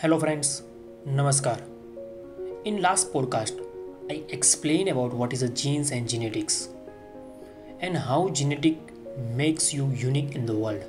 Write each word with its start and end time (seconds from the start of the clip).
Hello 0.00 0.16
friends, 0.22 0.62
Namaskar. 1.04 1.60
In 2.64 2.80
last 2.80 3.12
podcast, 3.12 3.56
I 4.08 4.22
explained 4.28 4.88
about 4.90 5.12
what 5.12 5.32
is 5.32 5.42
a 5.42 5.48
genes 5.48 5.90
and 5.90 6.08
genetics 6.08 6.68
and 7.80 7.96
how 7.96 8.28
genetic 8.28 8.76
makes 9.34 9.74
you 9.74 9.88
unique 9.90 10.36
in 10.36 10.46
the 10.46 10.54
world. 10.54 10.84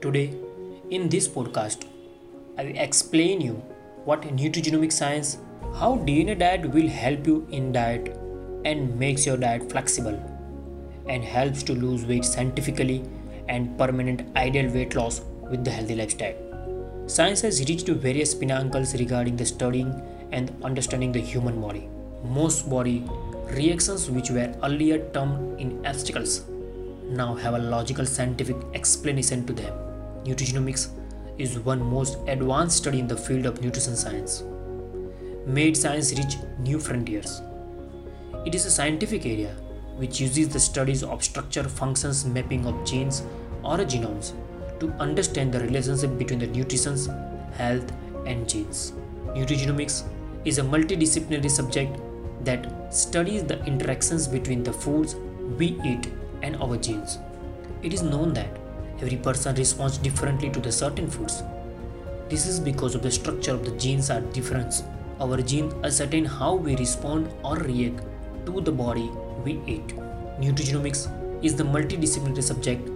Today, 0.00 0.32
in 0.88 1.10
this 1.10 1.28
podcast, 1.28 1.84
I 2.56 2.64
will 2.64 2.78
explain 2.78 3.42
you 3.42 3.56
what 4.06 4.22
nutrigenomic 4.22 4.90
science, 4.90 5.36
how 5.74 5.96
DNA 5.98 6.38
diet 6.38 6.70
will 6.70 6.88
help 6.88 7.26
you 7.26 7.46
in 7.50 7.72
diet 7.72 8.16
and 8.64 8.98
makes 8.98 9.26
your 9.26 9.36
diet 9.36 9.70
flexible 9.70 10.18
and 11.06 11.22
helps 11.22 11.62
to 11.64 11.74
lose 11.74 12.06
weight 12.06 12.24
scientifically 12.24 13.02
and 13.50 13.76
permanent 13.76 14.34
ideal 14.34 14.72
weight 14.72 14.94
loss 14.94 15.20
with 15.50 15.62
the 15.62 15.70
healthy 15.70 15.94
lifestyle. 15.94 16.47
Science 17.08 17.40
has 17.40 17.60
reached 17.60 17.88
various 17.88 18.34
pinnacles 18.34 18.94
regarding 19.00 19.34
the 19.34 19.46
studying 19.46 19.90
and 20.30 20.54
understanding 20.62 21.10
the 21.10 21.18
human 21.18 21.58
body. 21.58 21.88
Most 22.22 22.68
body 22.68 23.02
reactions 23.46 24.10
which 24.10 24.28
were 24.30 24.54
earlier 24.62 24.98
termed 25.14 25.58
in 25.58 25.86
obstacles 25.86 26.44
now 27.08 27.34
have 27.34 27.54
a 27.54 27.58
logical 27.58 28.04
scientific 28.04 28.56
explanation 28.74 29.46
to 29.46 29.54
them. 29.54 29.72
Nutrigenomics 30.24 30.90
is 31.38 31.58
one 31.58 31.82
most 31.82 32.18
advanced 32.26 32.76
study 32.76 32.98
in 32.98 33.08
the 33.08 33.16
field 33.16 33.46
of 33.46 33.62
nutrition 33.62 33.96
science. 33.96 34.42
Made 35.46 35.78
science 35.78 36.12
reach 36.12 36.36
new 36.58 36.78
frontiers. 36.78 37.40
It 38.44 38.54
is 38.54 38.66
a 38.66 38.70
scientific 38.70 39.24
area 39.24 39.54
which 39.96 40.20
uses 40.20 40.50
the 40.50 40.60
studies 40.60 41.02
of 41.02 41.24
structure 41.24 41.64
functions 41.64 42.26
mapping 42.26 42.66
of 42.66 42.84
genes 42.84 43.22
or 43.64 43.78
genomes 43.78 44.34
to 44.80 44.90
understand 45.00 45.52
the 45.52 45.60
relationship 45.60 46.18
between 46.18 46.38
the 46.38 46.46
nutrition, 46.46 46.96
health, 47.52 47.92
and 48.26 48.48
genes. 48.48 48.92
Nutrigenomics 49.28 50.04
is 50.44 50.58
a 50.58 50.62
multidisciplinary 50.62 51.50
subject 51.50 51.98
that 52.44 52.94
studies 52.94 53.44
the 53.44 53.62
interactions 53.64 54.26
between 54.26 54.62
the 54.62 54.72
foods 54.72 55.16
we 55.58 55.78
eat 55.84 56.08
and 56.42 56.56
our 56.56 56.76
genes. 56.76 57.18
It 57.82 57.92
is 57.92 58.02
known 58.02 58.32
that 58.34 58.48
every 59.00 59.16
person 59.16 59.54
responds 59.54 59.98
differently 59.98 60.50
to 60.50 60.60
the 60.60 60.72
certain 60.72 61.08
foods. 61.08 61.42
This 62.28 62.46
is 62.46 62.60
because 62.60 62.94
of 62.94 63.02
the 63.02 63.10
structure 63.10 63.52
of 63.52 63.64
the 63.64 63.76
genes 63.78 64.10
are 64.10 64.20
different. 64.20 64.82
Our 65.20 65.40
genes 65.42 65.74
ascertain 65.84 66.24
how 66.24 66.54
we 66.54 66.76
respond 66.76 67.30
or 67.42 67.56
react 67.56 68.02
to 68.46 68.60
the 68.60 68.72
body 68.72 69.10
we 69.44 69.60
eat. 69.66 69.88
Nutrigenomics 70.40 71.08
is 71.44 71.56
the 71.56 71.64
multidisciplinary 71.64 72.42
subject 72.42 72.88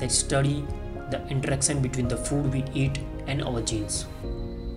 that 0.00 0.10
study 0.10 0.64
the 1.10 1.26
interaction 1.28 1.80
between 1.82 2.08
the 2.08 2.16
food 2.16 2.52
we 2.52 2.64
eat 2.74 2.98
and 3.26 3.42
our 3.42 3.60
genes. 3.60 4.06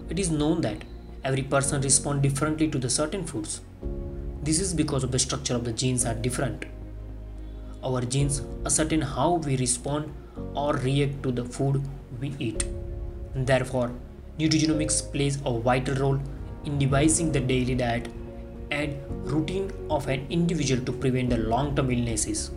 It 0.10 0.20
is 0.20 0.32
known 0.32 0.62
that 0.62 0.84
every 1.24 1.44
person 1.44 1.82
responds 1.82 2.24
differently 2.24 2.68
to 2.70 2.78
the 2.78 2.90
certain 2.90 3.26
foods. 3.26 3.62
This 4.44 4.60
is 4.60 4.74
because 4.74 5.04
of 5.04 5.12
the 5.12 5.20
structure 5.20 5.56
of 5.56 5.64
the 5.64 5.72
genes 5.72 6.06
are 6.06 6.14
different. 6.14 6.66
Our 7.84 8.02
genes 8.02 8.42
ascertain 8.66 9.02
how 9.02 9.36
we 9.36 9.58
respond 9.58 10.14
or 10.56 10.76
react 10.78 11.24
to 11.24 11.32
the 11.32 11.46
food 11.46 11.82
we 12.20 12.34
eat. 12.40 12.66
Therefore, 13.36 13.92
nutrigenomics 14.40 15.12
plays 15.12 15.40
a 15.46 15.60
vital 15.60 15.96
role 15.96 16.20
in 16.66 16.78
devising 16.80 17.32
the 17.32 17.40
daily 17.40 17.76
diet 17.76 18.08
and 18.72 18.96
routine 19.32 19.72
of 19.90 20.08
an 20.08 20.26
individual 20.30 20.84
to 20.86 20.92
prevent 20.92 21.30
the 21.30 21.38
long-term 21.38 21.92
illnesses 21.92 22.52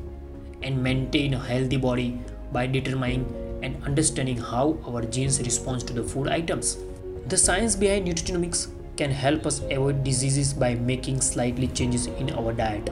and 0.62 0.82
maintain 0.82 1.34
a 1.34 1.38
healthy 1.38 1.76
body 1.76 2.18
by 2.52 2.66
determining 2.66 3.24
and 3.66 3.82
understanding 3.90 4.38
how 4.50 4.64
our 4.88 5.02
genes 5.16 5.40
respond 5.48 5.86
to 5.86 5.92
the 5.98 6.04
food 6.14 6.28
items. 6.28 6.78
The 7.26 7.36
science 7.36 7.74
behind 7.74 8.06
nutrigenomics 8.06 8.68
can 8.96 9.10
help 9.10 9.46
us 9.46 9.60
avoid 9.76 10.04
diseases 10.04 10.52
by 10.54 10.74
making 10.74 11.20
slightly 11.20 11.66
changes 11.68 12.06
in 12.06 12.30
our 12.34 12.52
diet. 12.52 12.90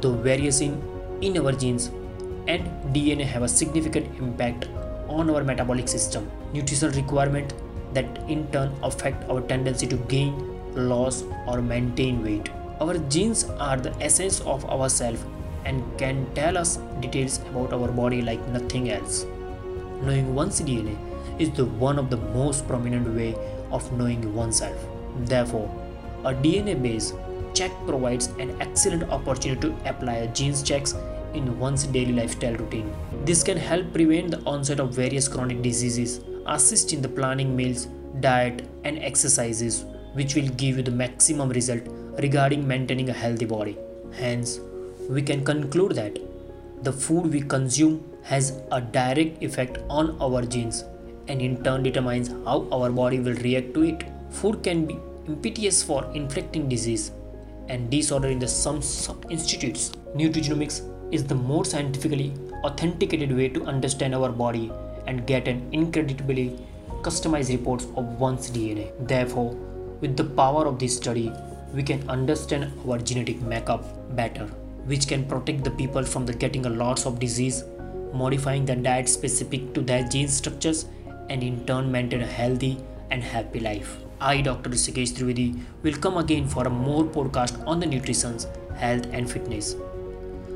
The 0.00 0.12
variation 0.28 0.82
in 1.20 1.38
our 1.38 1.52
genes 1.52 1.90
and 2.48 2.66
DNA 2.94 3.24
have 3.24 3.42
a 3.42 3.48
significant 3.48 4.18
impact 4.18 4.68
on 5.08 5.30
our 5.30 5.44
metabolic 5.44 5.88
system. 5.88 6.30
Nutritional 6.52 6.94
requirement 6.94 7.54
that 7.94 8.06
in 8.28 8.46
turn 8.52 8.74
affect 8.82 9.28
our 9.30 9.40
tendency 9.42 9.86
to 9.86 9.96
gain, 10.14 10.34
lose 10.74 11.24
or 11.46 11.60
maintain 11.60 12.22
weight. 12.22 12.48
Our 12.80 12.98
genes 13.14 13.44
are 13.58 13.76
the 13.76 13.94
essence 14.00 14.40
of 14.40 14.64
ourselves 14.64 15.24
and 15.64 15.82
can 15.98 16.26
tell 16.34 16.56
us 16.56 16.76
details 17.00 17.40
about 17.50 17.72
our 17.72 17.88
body 17.88 18.22
like 18.22 18.46
nothing 18.48 18.90
else. 18.90 19.26
Knowing 20.02 20.34
one's 20.34 20.60
DNA 20.60 20.96
is 21.40 21.50
the 21.50 21.64
one 21.64 21.98
of 21.98 22.10
the 22.10 22.16
most 22.16 22.66
prominent 22.66 23.14
way 23.14 23.34
of 23.70 23.92
knowing 23.92 24.34
oneself. 24.34 24.76
Therefore, 25.20 25.68
a 26.24 26.32
DNA-based 26.32 27.14
check 27.54 27.72
provides 27.86 28.26
an 28.38 28.56
excellent 28.60 29.04
opportunity 29.04 29.60
to 29.60 29.74
apply 29.88 30.26
genes 30.28 30.62
checks 30.62 30.94
in 31.34 31.58
one's 31.58 31.84
daily 31.84 32.12
lifestyle 32.12 32.54
routine. 32.54 32.92
This 33.24 33.42
can 33.42 33.56
help 33.56 33.92
prevent 33.92 34.30
the 34.30 34.40
onset 34.46 34.80
of 34.80 34.94
various 34.94 35.28
chronic 35.28 35.62
diseases, 35.62 36.20
assist 36.46 36.92
in 36.92 37.02
the 37.02 37.08
planning 37.08 37.54
meals, 37.54 37.88
diet, 38.20 38.68
and 38.84 38.98
exercises, 38.98 39.84
which 40.14 40.34
will 40.34 40.48
give 40.48 40.76
you 40.76 40.82
the 40.82 40.90
maximum 40.90 41.50
result 41.50 41.82
regarding 42.18 42.66
maintaining 42.66 43.10
a 43.10 43.12
healthy 43.12 43.44
body. 43.44 43.76
Hence, 44.16 44.60
we 45.08 45.22
can 45.22 45.44
conclude 45.44 45.92
that 45.96 46.18
the 46.82 46.92
food 46.92 47.32
we 47.32 47.40
consume 47.40 48.04
has 48.30 48.46
a 48.72 48.80
direct 48.80 49.42
effect 49.42 49.78
on 49.88 50.16
our 50.20 50.42
genes 50.54 50.84
and 51.28 51.40
in 51.40 51.62
turn 51.64 51.82
determines 51.82 52.28
how 52.46 52.56
our 52.72 52.90
body 52.90 53.20
will 53.20 53.38
react 53.46 53.72
to 53.74 53.82
it. 53.82 54.04
Food 54.30 54.62
can 54.62 54.84
be 54.86 54.98
impetus 55.26 55.82
for 55.82 56.04
inflicting 56.14 56.68
disease 56.68 57.10
and 57.68 57.90
disorder 57.90 58.28
in 58.28 58.38
the 58.38 58.48
some 58.48 58.82
institutes. 59.30 59.92
Nutrigenomics 60.14 60.78
is 61.12 61.24
the 61.24 61.34
more 61.34 61.64
scientifically 61.64 62.32
authenticated 62.64 63.32
way 63.34 63.48
to 63.48 63.64
understand 63.64 64.14
our 64.14 64.30
body 64.30 64.70
and 65.06 65.26
get 65.26 65.48
an 65.48 65.66
incredibly 65.72 66.58
customized 67.02 67.50
reports 67.50 67.84
of 67.96 68.20
one's 68.20 68.50
DNA. 68.50 68.92
Therefore, 69.06 69.54
with 70.00 70.16
the 70.16 70.24
power 70.24 70.66
of 70.66 70.78
this 70.78 70.96
study, 70.96 71.32
we 71.74 71.82
can 71.82 72.08
understand 72.10 72.72
our 72.86 72.98
genetic 72.98 73.40
makeup 73.40 73.84
better, 74.16 74.46
which 74.84 75.06
can 75.08 75.24
protect 75.26 75.64
the 75.64 75.70
people 75.70 76.02
from 76.02 76.26
the 76.26 76.32
getting 76.32 76.66
a 76.66 76.70
lots 76.70 77.06
of 77.06 77.18
disease, 77.18 77.64
modifying 78.12 78.64
the 78.64 78.76
diet 78.76 79.08
specific 79.08 79.72
to 79.74 79.80
their 79.80 80.06
gene 80.08 80.28
structures, 80.28 80.86
and 81.30 81.42
in 81.42 81.64
turn 81.66 81.90
maintain 81.90 82.22
a 82.22 82.26
healthy 82.26 82.78
and 83.10 83.22
happy 83.22 83.60
life. 83.60 83.98
I, 84.20 84.40
Dr. 84.40 84.70
Rushikesh 84.70 85.12
Trivedi, 85.12 85.58
will 85.82 85.94
come 85.94 86.16
again 86.16 86.48
for 86.48 86.66
a 86.66 86.70
more 86.70 87.04
podcast 87.04 87.64
on 87.66 87.80
the 87.80 87.86
nutrition, 87.86 88.38
health, 88.76 89.06
and 89.12 89.30
fitness. 89.30 89.76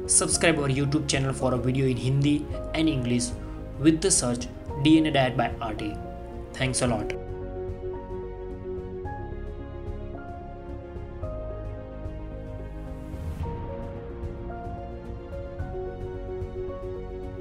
Subscribe 0.06 0.58
our 0.58 0.68
YouTube 0.68 1.08
channel 1.08 1.32
for 1.32 1.54
a 1.54 1.58
video 1.58 1.86
in 1.86 1.96
Hindi 1.96 2.44
and 2.74 2.88
English 2.88 3.28
with 3.78 4.00
the 4.00 4.10
search 4.10 4.48
DNA 4.82 5.12
Diet 5.12 5.36
by 5.36 5.48
RT. 5.64 5.96
Thanks 6.54 6.82
a 6.82 6.86
lot. 6.86 7.31